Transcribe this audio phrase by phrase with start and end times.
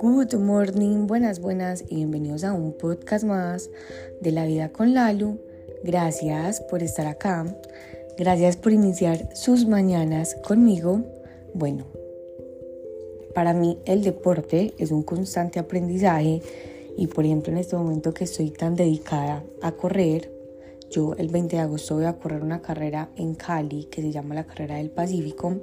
[0.00, 3.70] Good morning, buenas, buenas y bienvenidos a un podcast más
[4.20, 5.38] de la vida con Lalu.
[5.82, 7.44] Gracias por estar acá.
[8.16, 11.02] Gracias por iniciar sus mañanas conmigo.
[11.54, 11.86] Bueno,
[13.34, 16.40] para mí el deporte es un constante aprendizaje
[16.96, 20.39] y por ejemplo en este momento que estoy tan dedicada a correr,
[20.90, 24.34] yo el 20 de agosto voy a correr una carrera en Cali que se llama
[24.34, 25.56] la Carrera del Pacífico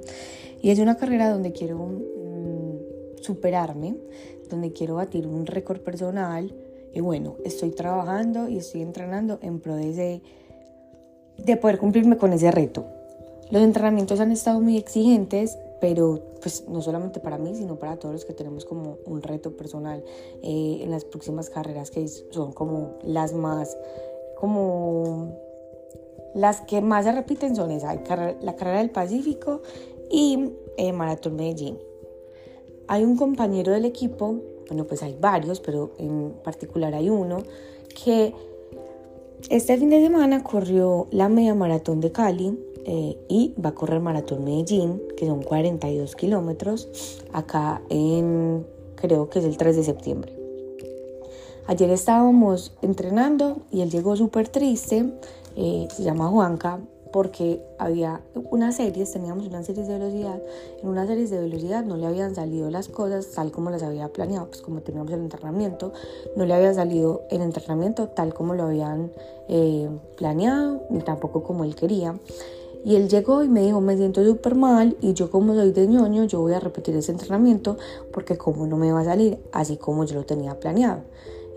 [0.60, 1.76] y es una carrera donde quiero
[3.20, 3.96] superarme,
[4.48, 6.54] donde quiero batir un récord personal.
[6.94, 10.22] Y bueno, estoy trabajando y estoy entrenando en pro de,
[11.36, 12.86] de poder cumplirme con ese reto.
[13.50, 18.14] Los entrenamientos han estado muy exigentes, pero pues no solamente para mí, sino para todos
[18.14, 20.02] los que tenemos como un reto personal
[20.42, 23.76] eh, en las próximas carreras que son como las más,
[24.38, 25.34] como
[26.34, 27.94] las que más se repiten son esa,
[28.40, 29.62] la carrera del Pacífico
[30.10, 31.78] y eh, Maratón Medellín.
[32.86, 34.36] Hay un compañero del equipo,
[34.68, 37.38] bueno, pues hay varios, pero en particular hay uno
[38.04, 38.32] que
[39.50, 44.00] este fin de semana corrió la media maratón de Cali eh, y va a correr
[44.00, 50.37] maratón Medellín, que son 42 kilómetros, acá en, creo que es el 3 de septiembre.
[51.68, 55.12] Ayer estábamos entrenando y él llegó súper triste,
[55.54, 56.80] eh, se llama Juanca,
[57.12, 60.40] porque había unas series, teníamos unas series de velocidad,
[60.82, 64.08] en unas series de velocidad no le habían salido las cosas tal como las había
[64.08, 65.92] planeado, pues como teníamos el entrenamiento,
[66.36, 69.12] no le había salido el entrenamiento tal como lo habían
[69.48, 72.18] eh, planeado, ni tampoco como él quería.
[72.82, 75.86] Y él llegó y me dijo, me siento súper mal y yo como soy de
[75.86, 77.76] ñoño, yo voy a repetir ese entrenamiento
[78.10, 81.02] porque como no me va a salir así como yo lo tenía planeado.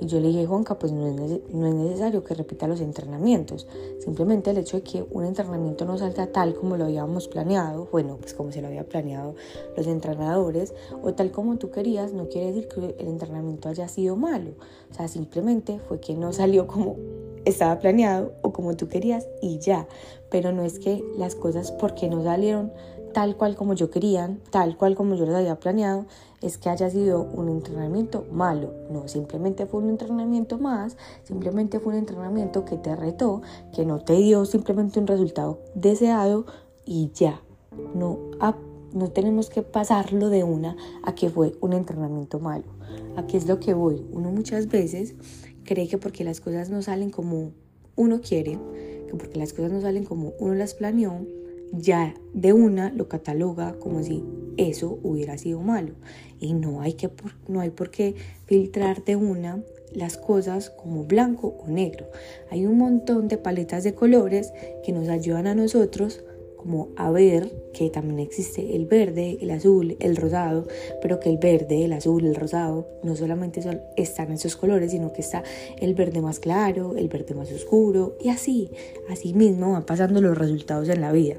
[0.01, 3.67] Y yo le dije, Juanca, pues no es, no es necesario que repita los entrenamientos.
[3.99, 8.17] Simplemente el hecho de que un entrenamiento no salga tal como lo habíamos planeado, bueno,
[8.19, 9.35] pues como se lo había planeado
[9.77, 14.15] los entrenadores, o tal como tú querías, no quiere decir que el entrenamiento haya sido
[14.15, 14.53] malo.
[14.89, 16.97] O sea, simplemente fue que no salió como
[17.45, 19.87] estaba planeado o como tú querías y ya.
[20.31, 22.71] Pero no es que las cosas porque no salieron
[23.11, 26.05] tal cual como yo quería, tal cual como yo lo había planeado,
[26.41, 28.73] es que haya sido un entrenamiento malo.
[28.89, 33.41] No, simplemente fue un entrenamiento más, simplemente fue un entrenamiento que te retó,
[33.73, 36.45] que no te dio simplemente un resultado deseado
[36.85, 37.41] y ya.
[37.93, 38.19] No,
[38.93, 42.65] no tenemos que pasarlo de una a que fue un entrenamiento malo.
[43.15, 44.05] Aquí es lo que voy.
[44.11, 45.15] Uno muchas veces
[45.63, 47.51] cree que porque las cosas no salen como
[47.95, 48.59] uno quiere,
[49.07, 51.25] que porque las cosas no salen como uno las planeó,
[51.71, 54.23] ya de una lo cataloga como si
[54.57, 55.93] eso hubiera sido malo.
[56.39, 57.09] Y no hay, que,
[57.47, 58.15] no hay por qué
[58.45, 59.61] filtrar de una
[59.93, 62.07] las cosas como blanco o negro.
[62.49, 66.23] Hay un montón de paletas de colores que nos ayudan a nosotros
[66.61, 70.67] como a ver que también existe el verde, el azul, el rosado,
[71.01, 75.11] pero que el verde, el azul, el rosado no solamente son, están esos colores, sino
[75.11, 75.43] que está
[75.79, 78.69] el verde más claro, el verde más oscuro y así,
[79.09, 81.37] así mismo van pasando los resultados en la vida.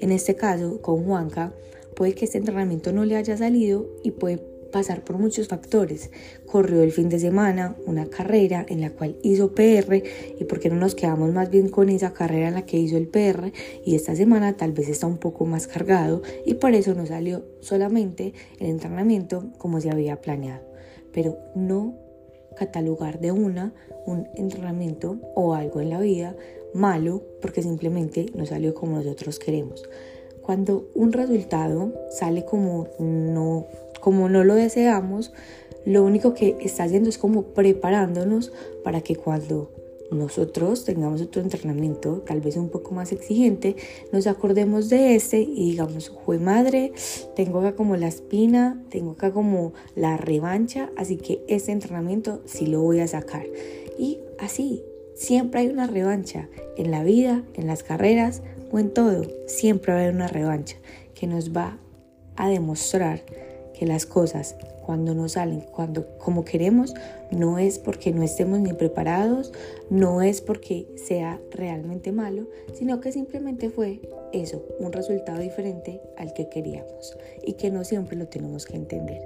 [0.00, 1.52] En este caso, con Juanca,
[1.94, 6.10] puede que este entrenamiento no le haya salido y puede pasar por muchos factores.
[6.46, 10.02] Corrió el fin de semana una carrera en la cual hizo PR
[10.38, 12.96] y por qué no nos quedamos más bien con esa carrera en la que hizo
[12.96, 13.52] el PR
[13.84, 17.44] y esta semana tal vez está un poco más cargado y por eso no salió
[17.60, 20.66] solamente el entrenamiento como se había planeado.
[21.12, 21.94] Pero no
[22.56, 23.72] catalogar de una
[24.06, 26.34] un entrenamiento o algo en la vida
[26.74, 29.88] malo porque simplemente no salió como nosotros queremos.
[30.42, 33.66] Cuando un resultado sale como no
[34.00, 35.32] como no lo deseamos,
[35.84, 38.52] lo único que está haciendo es como preparándonos
[38.84, 39.70] para que cuando
[40.10, 43.76] nosotros tengamos otro entrenamiento, tal vez un poco más exigente,
[44.12, 46.92] nos acordemos de este y digamos, fue madre,
[47.36, 52.66] tengo acá como la espina, tengo acá como la revancha, así que este entrenamiento sí
[52.66, 53.46] lo voy a sacar.
[53.98, 54.82] Y así,
[55.14, 59.98] siempre hay una revancha en la vida, en las carreras o en todo, siempre va
[59.98, 60.76] a haber una revancha
[61.14, 61.78] que nos va
[62.36, 63.24] a demostrar
[63.78, 66.94] que las cosas cuando no salen cuando como queremos
[67.30, 69.52] no es porque no estemos ni preparados,
[69.90, 74.00] no es porque sea realmente malo, sino que simplemente fue
[74.32, 79.22] eso, un resultado diferente al que queríamos y que no siempre lo tenemos que entender.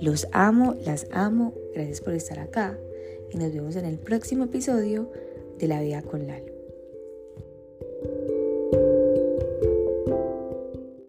[0.00, 2.78] Los amo, las amo, gracias por estar acá
[3.30, 5.10] y nos vemos en el próximo episodio
[5.58, 6.59] de La Vida con Lalo.